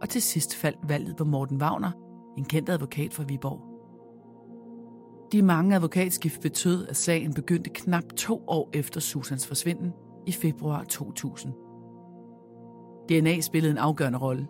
og 0.00 0.08
til 0.08 0.22
sidst 0.22 0.56
faldt 0.56 0.88
valget 0.88 1.16
på 1.16 1.24
Morten 1.24 1.62
Wagner, 1.62 1.90
en 2.38 2.44
kendt 2.44 2.68
advokat 2.68 3.14
fra 3.14 3.24
Viborg. 3.28 3.70
De 5.32 5.42
mange 5.42 5.76
advokatskift 5.76 6.40
betød, 6.40 6.86
at 6.88 6.96
sagen 6.96 7.34
begyndte 7.34 7.70
knap 7.70 8.04
to 8.16 8.44
år 8.46 8.70
efter 8.72 9.00
Susans 9.00 9.46
forsvinden 9.46 9.92
i 10.26 10.32
februar 10.32 10.84
2000. 10.84 11.52
DNA 13.08 13.40
spillede 13.40 13.72
en 13.72 13.78
afgørende 13.78 14.18
rolle. 14.18 14.46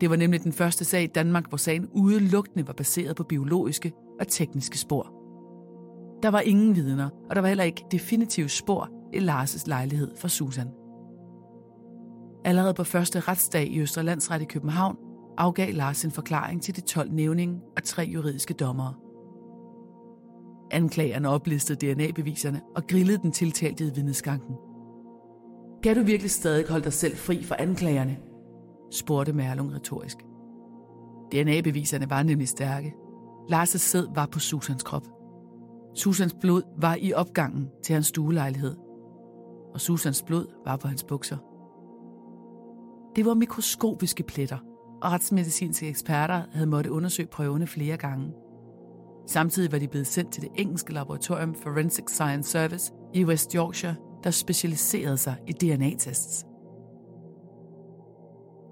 Det 0.00 0.10
var 0.10 0.16
nemlig 0.16 0.44
den 0.44 0.52
første 0.52 0.84
sag 0.84 1.02
i 1.02 1.06
Danmark, 1.06 1.48
hvor 1.48 1.58
sagen 1.58 1.88
udelukkende 1.92 2.66
var 2.66 2.72
baseret 2.72 3.16
på 3.16 3.24
biologiske 3.24 3.92
og 4.20 4.28
tekniske 4.28 4.78
spor. 4.78 5.02
Der 6.22 6.28
var 6.28 6.40
ingen 6.40 6.76
vidner, 6.76 7.08
og 7.30 7.36
der 7.36 7.40
var 7.40 7.48
heller 7.48 7.64
ikke 7.64 7.84
definitive 7.90 8.48
spor 8.48 8.88
i 9.12 9.18
Lars' 9.18 9.64
lejlighed 9.66 10.16
for 10.16 10.28
Susan. 10.28 10.68
Allerede 12.44 12.74
på 12.74 12.84
første 12.84 13.20
retsdag 13.20 13.66
i 13.66 13.80
Østerlandsret 13.80 14.42
i 14.42 14.44
København 14.44 14.96
afgav 15.38 15.74
Lars 15.74 16.04
en 16.04 16.10
forklaring 16.10 16.62
til 16.62 16.76
de 16.76 16.80
12 16.80 17.12
nævninge 17.12 17.60
og 17.76 17.82
tre 17.82 18.02
juridiske 18.02 18.54
dommere. 18.54 18.94
Anklagerne 20.70 21.28
oplistede 21.28 21.94
DNA-beviserne 21.94 22.60
og 22.76 22.86
grillede 22.86 23.18
den 23.18 23.32
tiltalte 23.32 23.84
i 23.84 23.90
vidneskanken. 23.94 24.54
Kan 25.82 25.96
du 25.96 26.02
virkelig 26.02 26.30
stadig 26.30 26.68
holde 26.68 26.84
dig 26.84 26.92
selv 26.92 27.16
fri 27.16 27.42
for 27.42 27.54
anklagerne? 27.58 28.16
spurgte 28.92 29.32
Merlung 29.32 29.74
retorisk. 29.74 30.18
DNA-beviserne 31.32 32.10
var 32.10 32.22
nemlig 32.22 32.48
stærke. 32.48 32.94
Lars' 33.52 33.78
sæd 33.78 34.06
var 34.14 34.26
på 34.26 34.38
Susans 34.38 34.82
krop. 34.82 35.06
Susans 35.94 36.34
blod 36.40 36.62
var 36.80 36.96
i 37.00 37.12
opgangen 37.12 37.68
til 37.84 37.92
hans 37.92 38.06
stuelejlighed, 38.06 38.76
og 39.74 39.80
Susans 39.80 40.22
blod 40.22 40.46
var 40.64 40.76
på 40.76 40.88
hans 40.88 41.04
bukser. 41.04 41.36
Det 43.16 43.26
var 43.26 43.34
mikroskopiske 43.34 44.22
pletter, 44.22 44.58
og 45.02 45.12
retsmedicinske 45.12 45.88
eksperter 45.88 46.42
havde 46.52 46.66
måttet 46.66 46.90
undersøge 46.90 47.28
prøvene 47.28 47.66
flere 47.66 47.96
gange. 47.96 48.32
Samtidig 49.26 49.72
var 49.72 49.78
de 49.78 49.88
blevet 49.88 50.06
sendt 50.06 50.32
til 50.32 50.42
det 50.42 50.50
engelske 50.56 50.92
laboratorium 50.92 51.54
Forensic 51.54 52.04
Science 52.08 52.50
Service 52.50 52.92
i 53.14 53.24
West 53.24 53.52
Yorkshire, 53.52 53.94
der 54.24 54.30
specialiserede 54.30 55.16
sig 55.16 55.36
i 55.48 55.52
DNA-tests. 55.52 56.46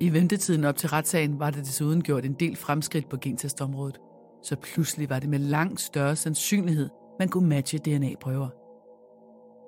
I 0.00 0.12
ventetiden 0.12 0.64
op 0.64 0.76
til 0.76 0.88
retssagen 0.88 1.38
var 1.38 1.50
det 1.50 1.64
desuden 1.64 2.02
gjort 2.02 2.24
en 2.24 2.32
del 2.32 2.56
fremskridt 2.56 3.08
på 3.08 3.16
gentestområdet, 3.16 3.98
så 4.42 4.56
pludselig 4.56 5.10
var 5.10 5.18
det 5.18 5.28
med 5.28 5.38
langt 5.38 5.80
større 5.80 6.16
sandsynlighed, 6.16 6.88
man 7.18 7.28
kunne 7.28 7.48
matche 7.48 7.78
DNA-prøver. 7.78 8.48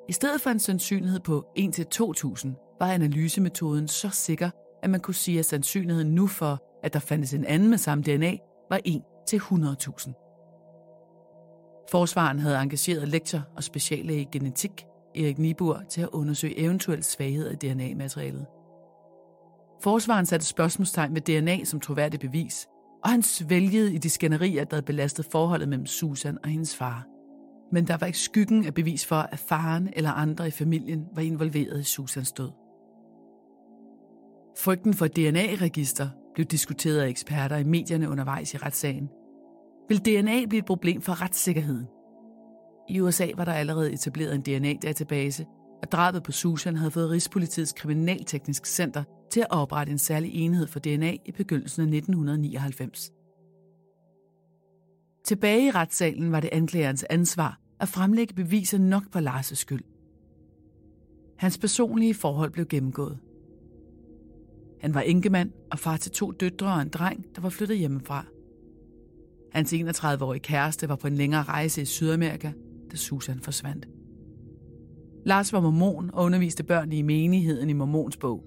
I 0.09 0.12
stedet 0.12 0.40
for 0.40 0.50
en 0.50 0.59
sandsynlighed 0.59 1.21
på 1.21 1.45
1-2.000, 1.59 2.76
var 2.81 2.93
analysemetoden 2.93 3.88
så 3.88 4.09
sikker, 4.11 4.50
at 4.85 4.91
man 4.91 5.00
kunne 5.00 5.14
sige, 5.14 5.38
at 5.38 5.45
sandsynligheden 5.45 6.14
nu 6.14 6.26
for, 6.26 6.62
at 6.83 6.93
der 6.93 6.99
fandtes 6.99 7.35
en 7.35 7.45
anden 7.45 7.71
med 7.71 7.79
samme 7.79 8.05
DNA, 8.05 8.37
var 8.71 8.81
1 8.85 9.03
til 9.29 9.38
100.000. 9.38 10.12
Forsvaren 11.91 12.38
havde 12.38 12.57
engageret 12.57 13.09
lektor 13.09 13.41
og 13.57 13.64
speciallæge 13.64 14.21
i 14.21 14.29
genetik, 14.33 14.87
Erik 15.14 15.38
Nibur, 15.38 15.83
til 15.88 16.00
at 16.00 16.09
undersøge 16.12 16.59
eventuelle 16.59 17.05
svagheder 17.05 17.50
i 17.50 17.55
DNA-materialet. 17.55 18.47
Forsvaren 19.83 20.26
satte 20.26 20.47
spørgsmålstegn 20.47 21.14
ved 21.14 21.21
DNA 21.21 21.64
som 21.64 21.81
troværdig 21.81 22.21
bevis, 22.21 22.67
og 23.05 23.11
han 23.11 23.23
svælgede 23.23 23.95
i 23.95 23.99
de 23.99 24.11
skænderier, 24.11 24.64
der 24.64 24.76
havde 24.76 24.87
belastet 24.87 25.26
forholdet 25.33 25.69
mellem 25.69 25.87
Susan 25.87 26.38
og 26.45 26.50
hendes 26.50 26.76
far 26.76 27.07
men 27.73 27.87
der 27.87 27.97
var 27.97 28.07
ikke 28.07 28.19
skyggen 28.19 28.64
af 28.64 28.75
bevis 28.75 29.07
for, 29.07 29.17
at 29.17 29.38
faren 29.38 29.88
eller 29.93 30.11
andre 30.11 30.49
i 30.49 30.50
familien 30.50 31.07
var 31.14 31.23
involveret 31.23 31.81
i 31.81 31.83
Susans 31.83 32.33
død. 32.33 32.50
Frygten 34.56 34.94
for 34.94 35.06
DNA-register 35.06 36.08
blev 36.34 36.46
diskuteret 36.46 37.00
af 37.00 37.08
eksperter 37.08 37.56
i 37.56 37.64
medierne 37.64 38.08
undervejs 38.08 38.54
i 38.54 38.56
retssagen. 38.56 39.08
Vil 39.88 39.99
DNA 39.99 40.46
blive 40.46 40.58
et 40.58 40.64
problem 40.64 41.02
for 41.02 41.23
retssikkerheden? 41.23 41.87
I 42.88 43.00
USA 43.00 43.26
var 43.37 43.44
der 43.44 43.52
allerede 43.52 43.92
etableret 43.92 44.34
en 44.34 44.40
DNA-database, 44.40 45.46
og 45.82 45.92
drabet 45.92 46.23
på 46.23 46.32
Susan 46.32 46.76
havde 46.76 46.90
fået 46.90 47.11
Rigspolitiets 47.11 47.73
Kriminalteknisk 47.73 48.66
Center 48.66 49.04
til 49.30 49.40
at 49.40 49.50
oprette 49.50 49.92
en 49.92 49.99
særlig 49.99 50.34
enhed 50.34 50.66
for 50.66 50.78
DNA 50.78 51.16
i 51.25 51.32
begyndelsen 51.32 51.82
af 51.82 51.87
1999. 51.87 53.12
Tilbage 55.25 55.66
i 55.66 55.70
retssalen 55.70 56.32
var 56.32 56.40
det 56.40 56.50
anklagerens 56.52 57.04
ansvar 57.11 57.61
at 57.80 57.88
fremlægge 57.88 58.34
beviser 58.34 58.78
nok 58.78 59.02
på 59.12 59.18
Lars' 59.18 59.54
skyld. 59.54 59.84
Hans 61.38 61.58
personlige 61.58 62.14
forhold 62.14 62.50
blev 62.50 62.66
gennemgået. 62.66 63.18
Han 64.85 64.95
var 64.95 65.00
enkemand 65.00 65.50
og 65.71 65.79
far 65.79 65.97
til 65.97 66.12
to 66.12 66.31
døtre 66.31 66.75
og 66.75 66.83
en 66.83 66.88
dreng, 66.88 67.26
der 67.35 67.41
var 67.41 67.49
flyttet 67.49 67.79
hjemmefra. 67.79 68.25
Hans 69.53 69.73
31-årige 69.73 70.41
kæreste 70.41 70.88
var 70.88 70.97
på 70.97 71.07
en 71.07 71.14
længere 71.14 71.43
rejse 71.43 71.83
i 71.83 71.85
Sydamerika, 71.85 72.53
da 72.93 72.97
Susan 72.97 73.41
forsvandt. 73.41 73.88
Lars 75.25 75.53
var 75.53 75.61
mormon 75.61 76.11
og 76.12 76.25
underviste 76.25 76.62
børn 76.62 76.93
i 76.93 77.03
menigheden 77.03 77.71
i 77.71 77.73
Mormons 77.73 78.17
bog. 78.17 78.45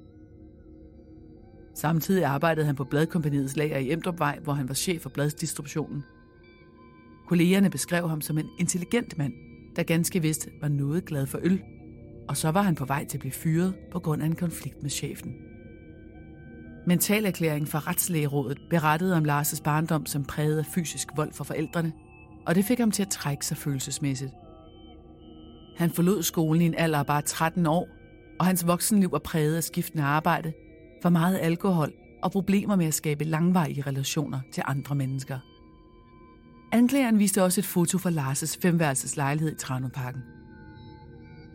Samtidig 1.75 2.25
arbejdede 2.25 2.65
han 2.65 2.75
på 2.75 2.83
bladkompaniets 2.83 3.55
lager 3.55 3.77
i 3.77 3.91
Emdrupvej, 3.91 4.39
hvor 4.43 4.53
han 4.53 4.67
var 4.67 4.75
chef 4.75 5.01
for 5.01 5.09
bladsdistributionen– 5.09 6.03
Kollegerne 7.27 7.69
beskrev 7.69 8.09
ham 8.09 8.21
som 8.21 8.37
en 8.37 8.49
intelligent 8.59 9.17
mand, 9.17 9.33
der 9.75 9.83
ganske 9.83 10.21
vist 10.21 10.49
var 10.61 10.67
noget 10.67 11.05
glad 11.05 11.25
for 11.25 11.39
øl, 11.43 11.61
og 12.27 12.37
så 12.37 12.51
var 12.51 12.61
han 12.61 12.75
på 12.75 12.85
vej 12.85 13.05
til 13.05 13.17
at 13.17 13.19
blive 13.19 13.31
fyret 13.31 13.75
på 13.91 13.99
grund 13.99 14.21
af 14.21 14.25
en 14.25 14.35
konflikt 14.35 14.81
med 14.81 14.89
chefen 14.89 15.35
mentalerklæring 16.87 17.67
fra 17.67 17.79
Retslægerådet 17.79 18.57
berettede 18.69 19.15
om 19.15 19.25
Lars' 19.25 19.61
barndom 19.63 20.05
som 20.05 20.23
præget 20.23 20.59
af 20.59 20.65
fysisk 20.65 21.07
vold 21.15 21.33
for 21.33 21.43
forældrene, 21.43 21.93
og 22.45 22.55
det 22.55 22.65
fik 22.65 22.79
ham 22.79 22.91
til 22.91 23.01
at 23.01 23.09
trække 23.09 23.45
sig 23.45 23.57
følelsesmæssigt. 23.57 24.31
Han 25.77 25.91
forlod 25.91 26.23
skolen 26.23 26.61
i 26.61 26.65
en 26.65 26.75
alder 26.77 26.99
af 26.99 27.05
bare 27.05 27.21
13 27.21 27.65
år, 27.65 27.87
og 28.39 28.45
hans 28.45 28.67
voksenliv 28.67 29.11
var 29.11 29.19
præget 29.19 29.55
af 29.55 29.63
skiftende 29.63 30.03
arbejde, 30.03 30.53
for 31.01 31.09
meget 31.09 31.39
alkohol 31.41 31.93
og 32.23 32.31
problemer 32.31 32.75
med 32.75 32.85
at 32.85 32.93
skabe 32.93 33.23
langvarige 33.23 33.81
relationer 33.81 34.39
til 34.53 34.63
andre 34.65 34.95
mennesker. 34.95 35.39
Anklageren 36.71 37.19
viste 37.19 37.43
også 37.43 37.61
et 37.61 37.65
foto 37.65 37.97
fra 37.97 38.09
Lars' 38.09 38.57
femværelses 38.61 39.17
lejlighed 39.17 39.51
i 39.51 39.57
Tranoparken. 39.57 40.21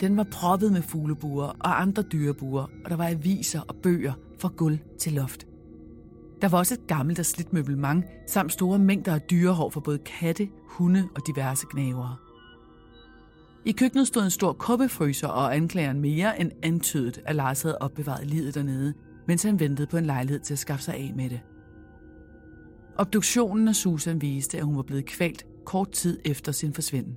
Den 0.00 0.16
var 0.16 0.26
proppet 0.32 0.72
med 0.72 0.82
fuglebuer 0.82 1.44
og 1.44 1.80
andre 1.80 2.02
dyrebuer, 2.02 2.62
og 2.84 2.90
der 2.90 2.96
var 2.96 3.08
aviser 3.08 3.60
og 3.60 3.76
bøger 3.82 4.12
fra 4.42 4.52
gulv 4.56 4.78
til 4.98 5.12
loft. 5.12 5.46
Der 6.42 6.48
var 6.48 6.58
også 6.58 6.74
et 6.74 6.86
gammelt 6.86 7.18
og 7.18 7.26
slidt 7.26 7.52
møbelmang, 7.52 8.04
samt 8.26 8.52
store 8.52 8.78
mængder 8.78 9.14
af 9.14 9.20
dyrehår 9.20 9.70
for 9.70 9.80
både 9.80 9.98
katte, 9.98 10.48
hunde 10.64 11.08
og 11.16 11.26
diverse 11.26 11.66
gnavere. 11.72 12.16
I 13.64 13.72
køkkenet 13.72 14.06
stod 14.06 14.22
en 14.24 14.30
stor 14.30 14.52
kuppefryser, 14.52 15.28
og 15.28 15.56
anklageren 15.56 16.00
mere 16.00 16.40
end 16.40 16.50
antydet, 16.62 17.20
at 17.24 17.36
Lars 17.36 17.62
havde 17.62 17.78
opbevaret 17.78 18.26
livet 18.26 18.54
dernede, 18.54 18.94
mens 19.28 19.42
han 19.42 19.60
ventede 19.60 19.86
på 19.86 19.96
en 19.96 20.06
lejlighed 20.06 20.40
til 20.40 20.54
at 20.54 20.58
skaffe 20.58 20.84
sig 20.84 20.94
af 20.94 21.12
med 21.16 21.30
det. 21.30 21.40
Obduktionen 22.96 23.68
af 23.68 23.74
Susan 23.74 24.22
viste, 24.22 24.58
at 24.58 24.64
hun 24.64 24.76
var 24.76 24.82
blevet 24.82 25.04
kvalt 25.04 25.46
kort 25.64 25.90
tid 25.90 26.18
efter 26.24 26.52
sin 26.52 26.72
forsvinden. 26.72 27.16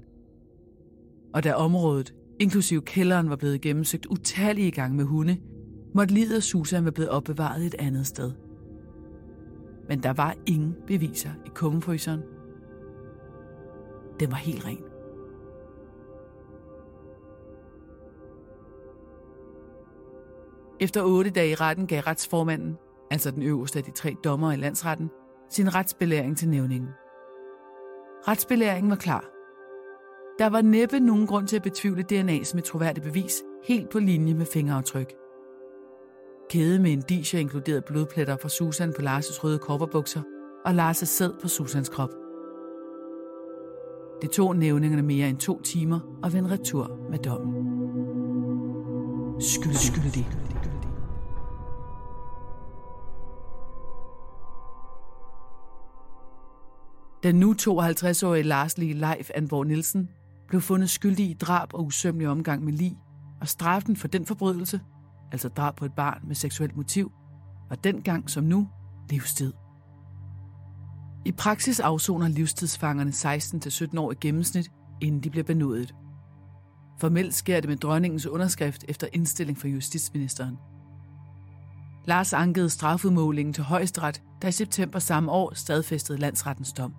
Og 1.34 1.44
da 1.44 1.54
området, 1.54 2.14
inklusive 2.40 2.82
kælderen, 2.82 3.30
var 3.30 3.36
blevet 3.36 3.62
gennemsøgt 3.62 4.06
utallige 4.06 4.72
gange 4.72 4.98
med 4.98 5.06
hunde, 5.06 5.38
måtte 5.96 6.14
livet 6.14 6.36
af 6.36 6.44
Susan 6.44 6.84
være 6.84 6.92
blevet 6.92 7.10
opbevaret 7.10 7.66
et 7.66 7.76
andet 7.80 8.08
sted. 8.08 8.32
Men 9.88 10.04
der 10.04 10.14
var 10.14 10.36
ingen 10.46 10.76
beviser 10.88 11.30
i 11.46 11.50
kummefryseren. 11.56 12.22
Den 14.20 14.32
var 14.32 14.38
helt 14.38 14.66
ren. 14.66 14.84
Efter 20.80 21.04
otte 21.04 21.30
dage 21.30 21.52
i 21.52 21.56
retten 21.56 21.88
gav 21.88 22.02
retsformanden, 22.02 22.78
altså 23.12 23.32
den 23.32 23.44
øverste 23.44 23.80
af 23.80 23.86
de 23.86 23.92
tre 23.92 24.16
dommer 24.24 24.52
i 24.52 24.56
landsretten, 24.56 25.10
sin 25.50 25.76
retsbelæring 25.76 26.38
til 26.38 26.50
nævningen. 26.50 26.90
Retsbelæringen 28.28 28.90
var 28.90 28.96
klar. 28.96 29.26
Der 30.40 30.50
var 30.50 30.62
næppe 30.62 31.00
nogen 31.00 31.28
grund 31.28 31.48
til 31.48 31.56
at 31.56 31.64
betvivle 31.64 32.04
DNA 32.04 32.44
som 32.44 32.60
et 32.60 32.66
troværdigt 32.66 33.06
bevis, 33.06 33.44
helt 33.64 33.90
på 33.90 34.00
linje 34.00 34.34
med 34.34 34.46
fingeraftryk. 34.46 35.25
Kæde 36.50 36.80
med 36.80 36.92
indicier 36.92 37.40
inkluderede 37.40 37.82
blodpletter 37.82 38.38
fra 38.38 38.50
Susan 38.50 38.94
på 38.96 39.02
Lars' 39.02 39.44
røde 39.44 39.60
kopperbukser 39.60 40.22
og 40.66 40.72
Lars' 40.72 41.06
sæd 41.06 41.32
på 41.42 41.48
Susans 41.48 41.90
krop. 41.90 42.10
Det 44.22 44.32
tog 44.32 44.56
nævningerne 44.56 45.02
mere 45.02 45.30
end 45.30 45.38
to 45.38 45.62
timer 45.62 46.00
og 46.24 46.34
vendte 46.34 46.52
retur 46.52 47.00
med 47.10 47.20
dommen. 47.20 47.66
Skyldig. 49.42 49.78
Skyldig. 49.80 50.30
Den 57.24 57.36
nu 57.36 57.56
52-årige 57.62 58.44
Lars 58.44 58.78
Lee 58.78 58.94
Leif 58.94 59.30
Anborg 59.36 59.68
Nielsen 59.68 60.10
blev 60.48 60.62
fundet 60.62 60.90
skyldig 60.90 61.30
i 61.30 61.34
drab 61.34 61.74
og 61.74 61.86
usømmelig 61.86 62.28
omgang 62.28 62.64
med 62.64 62.74
lig, 62.74 62.98
og 63.42 63.48
straffen 63.48 63.96
for 63.96 64.08
den 64.08 64.26
forbrydelse, 64.26 64.82
altså 65.32 65.50
drab 65.50 65.76
på 65.76 65.86
et 65.86 65.94
barn 65.94 66.22
med 66.28 66.36
seksuelt 66.36 66.76
motiv, 66.76 67.12
var 67.70 67.76
dengang 67.76 68.30
som 68.30 68.44
nu 68.44 68.68
livstid. 69.10 69.54
I 71.26 71.32
praksis 71.32 71.80
afsoner 71.80 72.28
livstidsfangerne 72.28 73.12
16-17 73.92 74.00
år 74.00 74.12
i 74.12 74.16
gennemsnit, 74.22 74.72
inden 75.02 75.24
de 75.24 75.30
bliver 75.30 75.44
benådet. 75.44 75.96
Formelt 77.00 77.34
sker 77.34 77.60
det 77.60 77.70
med 77.70 77.78
dronningens 77.78 78.26
underskrift 78.26 78.86
efter 78.88 79.08
indstilling 79.14 79.58
fra 79.58 79.68
justitsministeren. 79.68 80.58
Lars 82.06 82.34
ankede 82.34 82.70
strafudmålingen 82.70 83.54
til 83.54 83.64
højesteret, 83.64 84.22
der 84.42 84.48
i 84.48 84.52
september 84.52 85.00
samme 85.00 85.32
år 85.32 85.54
stadfæstede 85.54 86.18
landsrettens 86.18 86.74
dom. 86.74 86.94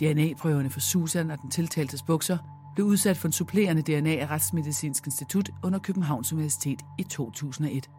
DNA-prøverne 0.00 0.70
for 0.70 0.80
Susan 0.80 1.30
og 1.30 1.38
den 1.42 1.50
tiltaltes 1.50 2.02
bukser 2.02 2.57
blev 2.78 2.86
udsat 2.86 3.16
for 3.16 3.28
en 3.28 3.32
supplerende 3.32 3.82
DNA 3.82 4.10
af 4.10 4.30
Retsmedicinsk 4.30 5.06
Institut 5.06 5.50
under 5.64 5.78
Københavns 5.78 6.32
Universitet 6.32 6.78
i 6.98 7.02
2001. 7.02 7.90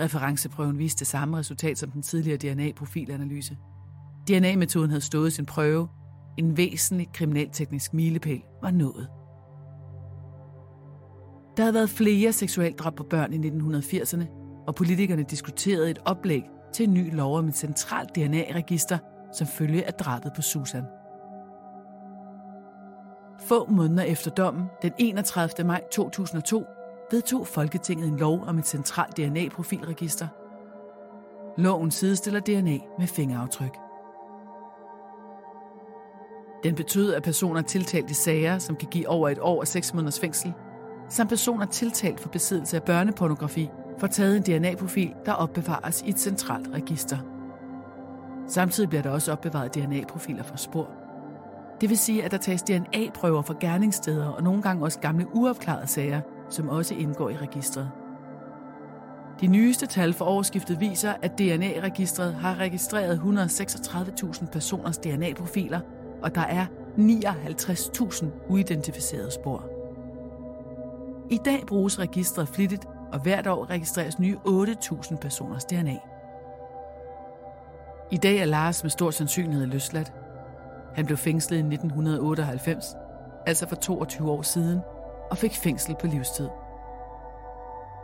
Referenceprøven 0.00 0.78
viste 0.78 0.98
det 0.98 1.06
samme 1.06 1.36
resultat 1.38 1.78
som 1.78 1.90
den 1.90 2.02
tidligere 2.02 2.36
DNA-profilanalyse. 2.36 3.56
DNA-metoden 4.28 4.90
havde 4.90 5.00
stået 5.00 5.32
sin 5.32 5.46
prøve. 5.46 5.88
En 6.38 6.56
væsentlig 6.56 7.08
kriminalteknisk 7.14 7.94
milepæl 7.94 8.42
var 8.62 8.70
nået. 8.70 9.08
Der 11.56 11.62
havde 11.62 11.74
været 11.74 11.90
flere 11.90 12.32
seksualdrab 12.32 12.96
på 12.96 13.04
børn 13.10 13.32
i 13.32 13.48
1980'erne, 13.48 14.24
og 14.66 14.74
politikerne 14.74 15.22
diskuterede 15.22 15.90
et 15.90 15.98
oplæg 16.04 16.42
til 16.74 16.88
en 16.88 16.94
ny 16.94 17.14
lov 17.14 17.38
om 17.38 17.48
et 17.48 17.56
centralt 17.56 18.16
DNA-register 18.16 18.98
som 19.34 19.46
følge 19.46 19.86
af 19.86 19.94
drabet 19.94 20.32
på 20.36 20.42
Susan. 20.42 20.84
Få 23.40 23.66
måneder 23.70 24.02
efter 24.02 24.30
dommen, 24.30 24.64
den 24.82 24.92
31. 24.98 25.66
maj 25.66 25.82
2002, 25.92 26.64
vedtog 27.10 27.46
Folketinget 27.46 28.08
en 28.08 28.16
lov 28.16 28.44
om 28.46 28.58
et 28.58 28.66
centralt 28.66 29.16
DNA-profilregister. 29.16 30.26
Loven 31.56 31.90
sidestiller 31.90 32.40
DNA 32.40 32.78
med 32.98 33.06
fingeraftryk. 33.06 33.76
Den 36.64 36.74
betød, 36.74 37.14
at 37.14 37.22
personer 37.22 37.62
tiltalt 37.62 38.10
i 38.10 38.14
sager, 38.14 38.58
som 38.58 38.76
kan 38.76 38.88
give 38.88 39.08
over 39.08 39.28
et 39.28 39.38
år 39.40 39.60
og 39.60 39.66
seks 39.66 39.94
måneders 39.94 40.20
fængsel, 40.20 40.52
samt 41.08 41.28
personer 41.28 41.66
tiltalt 41.66 42.20
for 42.20 42.28
besiddelse 42.28 42.76
af 42.76 42.82
børnepornografi, 42.82 43.70
får 43.98 44.06
taget 44.06 44.36
en 44.36 44.42
DNA-profil, 44.42 45.14
der 45.26 45.32
opbevares 45.32 46.02
i 46.02 46.08
et 46.08 46.20
centralt 46.20 46.68
register. 46.72 47.18
Samtidig 48.48 48.88
bliver 48.88 49.02
der 49.02 49.10
også 49.10 49.32
opbevaret 49.32 49.74
DNA-profiler 49.74 50.42
fra 50.42 50.56
spor. 50.56 51.05
Det 51.80 51.88
vil 51.88 51.98
sige, 51.98 52.24
at 52.24 52.30
der 52.30 52.36
tages 52.38 52.62
DNA-prøver 52.62 53.42
fra 53.42 53.54
gerningssteder 53.60 54.28
og 54.28 54.42
nogle 54.42 54.62
gange 54.62 54.84
også 54.84 55.00
gamle 55.00 55.26
uopklarede 55.34 55.86
sager, 55.86 56.20
som 56.50 56.68
også 56.68 56.94
indgår 56.94 57.30
i 57.30 57.36
registret. 57.36 57.90
De 59.40 59.46
nyeste 59.46 59.86
tal 59.86 60.12
for 60.12 60.24
årsskiftet 60.24 60.80
viser, 60.80 61.14
at 61.22 61.38
DNA-registret 61.38 62.34
har 62.34 62.54
registreret 62.54 63.18
136.000 63.18 64.46
personers 64.46 64.98
DNA-profiler, 64.98 65.80
og 66.22 66.34
der 66.34 66.40
er 66.40 66.66
59.000 66.98 68.26
uidentificerede 68.48 69.30
spor. 69.30 69.64
I 71.30 71.38
dag 71.44 71.64
bruges 71.66 71.98
registret 71.98 72.48
flittigt, 72.48 72.86
og 73.12 73.20
hvert 73.20 73.46
år 73.46 73.70
registreres 73.70 74.18
nye 74.18 74.36
8.000 74.46 75.16
personers 75.16 75.64
DNA. 75.64 75.96
I 78.10 78.16
dag 78.16 78.38
er 78.38 78.44
Lars 78.44 78.82
med 78.84 78.90
stor 78.90 79.10
sandsynlighed 79.10 79.66
løsladt. 79.66 80.12
Han 80.96 81.06
blev 81.06 81.16
fængslet 81.16 81.56
i 81.56 81.60
1998, 81.60 82.84
altså 83.46 83.68
for 83.68 83.76
22 83.76 84.30
år 84.30 84.42
siden, 84.42 84.80
og 85.30 85.38
fik 85.38 85.54
fængsel 85.54 85.96
på 86.00 86.06
livstid. 86.06 86.48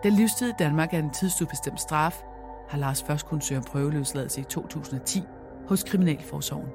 Da 0.04 0.08
livstid 0.08 0.48
i 0.48 0.52
Danmark 0.58 0.94
er 0.94 0.98
en 0.98 1.10
tidsubestemt 1.10 1.80
straf, 1.80 2.22
har 2.68 2.78
Lars 2.78 3.02
først 3.02 3.26
kunnet 3.26 3.44
søge 3.44 3.58
om 3.58 3.64
prøveløsladelse 3.64 4.40
i 4.40 4.44
2010 4.44 5.22
hos 5.68 5.82
Kriminalforsorgen. 5.82 6.68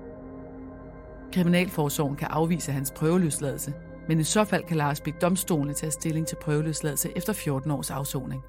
Kriminalforsorgen 1.33 2.15
kan 2.15 2.27
afvise 2.27 2.71
hans 2.71 2.91
prøveløsladelse, 2.91 3.73
men 4.07 4.19
i 4.19 4.23
så 4.23 4.43
fald 4.43 4.63
kan 4.63 4.77
Lars 4.77 5.01
bede 5.01 5.15
domstolene 5.21 5.73
tage 5.73 5.91
stilling 5.91 6.27
til 6.27 6.35
prøveløsladelse 6.35 7.09
efter 7.15 7.33
14 7.33 7.71
års 7.71 7.91
afsoning. 7.91 8.43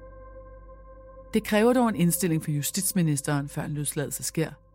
Det 1.33 1.43
kræver 1.43 1.73
dog 1.73 1.89
en 1.89 1.95
indstilling 1.95 2.43
for 2.43 2.51
justitsministeren, 2.51 3.49
før 3.49 3.63
en 3.63 3.71
løsladelse 3.71 4.23
sker– 4.23 4.49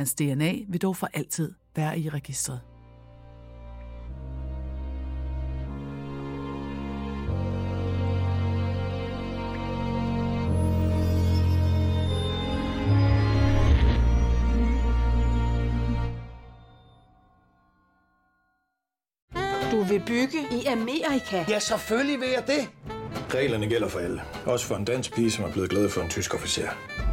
Hans 0.00 0.14
DNA 0.14 0.52
vil 0.68 0.80
dog 0.80 0.96
for 0.96 1.08
altid 1.14 1.52
være 1.76 1.98
i 1.98 2.08
registret. 2.08 2.60
Du 19.72 19.82
vil 19.82 20.02
bygge 20.06 20.38
i 20.50 20.66
Amerika? 20.66 21.44
Ja, 21.48 21.58
selvfølgelig 21.58 22.20
vil 22.20 22.28
jeg 22.28 22.44
det. 22.46 22.68
Reglerne 23.34 23.68
gælder 23.68 23.88
for 23.88 23.98
alle. 23.98 24.22
Også 24.46 24.66
for 24.66 24.76
en 24.76 24.84
dansk 24.84 25.14
pige, 25.14 25.30
som 25.30 25.44
er 25.44 25.52
blevet 25.52 25.70
glad 25.70 25.88
for 25.88 26.00
en 26.00 26.08
tysk 26.08 26.34
officer. 26.34 26.68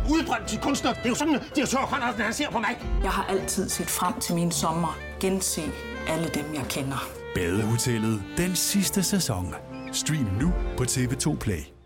Udbrændt 0.09 0.47
til 0.47 0.59
kunstner. 0.59 0.93
Det 0.93 1.05
er 1.05 1.09
jo 1.09 1.15
sådan, 1.15 1.35
at 1.35 1.41
direktør 1.55 1.77
Conradsen, 1.77 2.21
han 2.21 2.33
ser 2.33 2.49
på 2.51 2.59
mig. 2.59 2.77
Jeg 3.03 3.11
har 3.11 3.25
altid 3.29 3.69
set 3.69 3.89
frem 3.89 4.19
til 4.19 4.35
min 4.35 4.51
sommer. 4.51 4.97
Gense 5.19 5.61
alle 6.07 6.27
dem, 6.27 6.45
jeg 6.53 6.65
kender. 6.69 7.09
Badehotellet 7.35 8.23
den 8.37 8.55
sidste 8.55 9.03
sæson. 9.03 9.55
Stream 9.91 10.27
nu 10.41 10.53
på 10.77 10.83
TV2 10.83 11.37
Play. 11.37 11.76